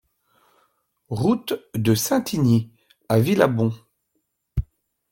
Route 1.09 1.53
de 1.75 1.93
Saint-Igny 1.93 2.71
à 3.07 3.19
Villabon 3.19 3.71